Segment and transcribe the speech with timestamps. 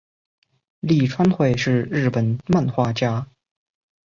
[0.79, 3.27] 立川惠是日本漫画家。